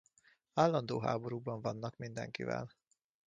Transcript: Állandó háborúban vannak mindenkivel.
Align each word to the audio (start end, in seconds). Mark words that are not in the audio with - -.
Állandó 0.53 0.99
háborúban 0.99 1.61
vannak 1.61 1.97
mindenkivel. 1.97 2.71